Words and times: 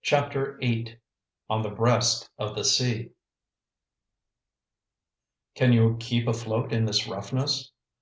CHAPTER 0.00 0.56
VIII 0.62 0.96
ON 1.50 1.60
THE 1.60 1.68
BREAST 1.68 2.30
OF 2.38 2.54
THE 2.54 2.64
SEA 2.64 3.10
"Can 5.54 5.74
you 5.74 5.98
keep 6.00 6.26
afloat 6.26 6.72
in 6.72 6.86
this 6.86 7.06
roughness?" 7.06 7.70